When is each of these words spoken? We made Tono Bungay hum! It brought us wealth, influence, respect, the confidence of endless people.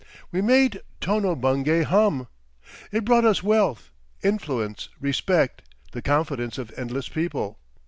We 0.31 0.41
made 0.41 0.81
Tono 0.99 1.35
Bungay 1.35 1.83
hum! 1.83 2.27
It 2.91 3.05
brought 3.05 3.23
us 3.23 3.43
wealth, 3.43 3.91
influence, 4.23 4.89
respect, 4.99 5.61
the 5.91 6.01
confidence 6.01 6.57
of 6.57 6.71
endless 6.75 7.07
people. 7.07 7.59